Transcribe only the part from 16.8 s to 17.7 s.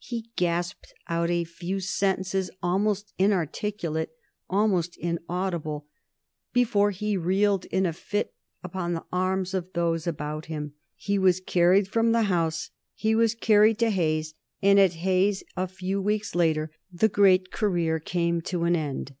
the great